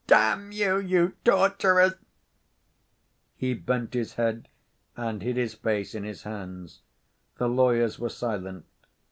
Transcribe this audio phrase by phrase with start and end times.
[0.07, 1.93] Damn you, you torturers!"
[3.35, 4.49] He bent his head,
[4.97, 6.81] and hid his face in his hands.
[7.37, 8.65] The lawyers were silent.